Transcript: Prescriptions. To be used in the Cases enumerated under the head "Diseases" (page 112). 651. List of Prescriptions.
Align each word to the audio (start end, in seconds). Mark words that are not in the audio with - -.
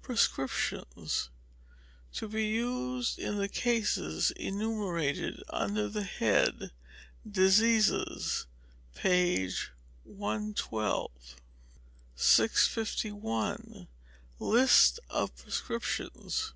Prescriptions. 0.00 1.28
To 2.14 2.26
be 2.26 2.46
used 2.46 3.18
in 3.18 3.36
the 3.36 3.50
Cases 3.50 4.30
enumerated 4.30 5.42
under 5.50 5.88
the 5.90 6.04
head 6.04 6.70
"Diseases" 7.30 8.46
(page 8.94 9.72
112). 10.04 11.10
651. 12.16 13.86
List 14.38 15.00
of 15.10 15.36
Prescriptions. 15.36 16.54